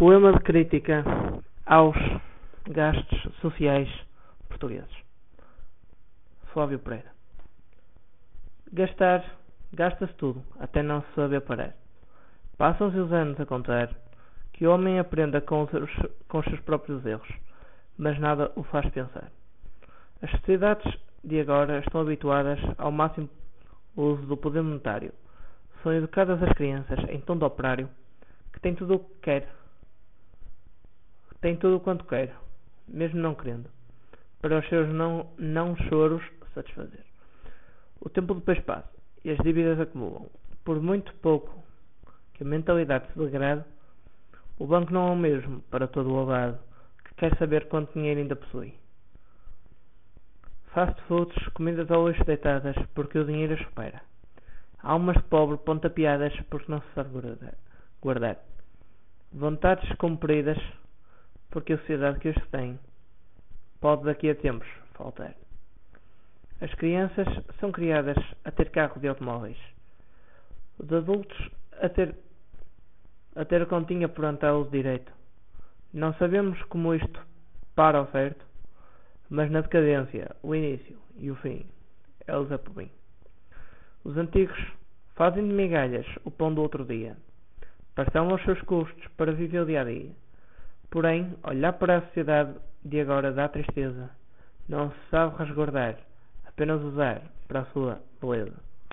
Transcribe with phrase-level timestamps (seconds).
[0.00, 1.04] Poema de crítica
[1.66, 1.94] aos
[2.66, 3.86] gastos sociais
[4.48, 4.88] portugueses.
[6.54, 7.10] Flávio Pereira.
[8.72, 9.22] Gastar,
[9.74, 11.74] gasta-se tudo, até não se saber parar.
[12.56, 13.90] Passam-se os anos a contar
[14.54, 15.70] que o homem aprenda com os,
[16.28, 17.28] com os seus próprios erros,
[17.98, 19.30] mas nada o faz pensar.
[20.22, 20.90] As sociedades
[21.22, 23.28] de agora estão habituadas ao máximo
[23.94, 25.12] uso do poder monetário.
[25.82, 27.90] São educadas as crianças em tom de operário
[28.50, 29.59] que tem tudo o que quer
[31.40, 32.34] tem tudo quanto quer,
[32.86, 33.70] mesmo não querendo,
[34.40, 36.22] para os seus não, não choros
[36.54, 37.04] satisfazer.
[38.00, 38.90] O tempo depois passa
[39.24, 40.28] e as dívidas acumulam.
[40.64, 41.62] Por muito pouco
[42.34, 43.64] que a mentalidade se degrade,
[44.58, 46.58] o banco não é o mesmo para todo o lado
[47.04, 48.74] que quer saber quanto dinheiro ainda possui.
[50.72, 54.00] Fast foods, comidas ao luxo deitadas porque o dinheiro as supera.
[54.82, 57.10] Almas de pobre pontapeadas porque não se sabe
[58.00, 58.38] guardar.
[59.32, 60.58] Vontades cumpridas
[61.50, 62.78] porque a sociedade que os tem
[63.80, 65.34] pode daqui a tempos faltar.
[66.60, 67.26] As crianças
[67.58, 69.56] são criadas a ter carro de automóveis.
[70.78, 72.14] Os adultos a ter
[73.34, 75.12] a ter continha por antá-los direito.
[75.92, 77.26] Não sabemos como isto
[77.74, 78.44] para ao certo,
[79.28, 81.64] mas na decadência, o início e o fim,
[82.26, 82.90] eles por mim.
[84.04, 84.58] Os antigos
[85.14, 87.16] fazem de migalhas o pão do outro dia.
[87.94, 90.10] Parcelam os seus custos para viver o dia a dia.
[90.90, 94.10] Porém, olhar para a sociedade de agora dá tristeza.
[94.68, 95.96] Não se sabe resguardar,
[96.46, 98.69] apenas usar para a sua beleza.